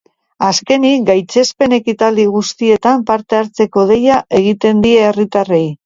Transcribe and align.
Azkenik, 0.45 1.03
gaitzespen 1.09 1.77
ekitaldi 1.77 2.27
guztietan 2.39 3.07
parte 3.13 3.43
hartzeko 3.43 3.87
deia 3.95 4.21
egiten 4.43 4.87
die 4.89 5.01
herritarrei. 5.09 5.67